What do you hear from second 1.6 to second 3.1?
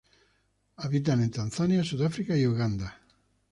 Sudáfrica y Uganda.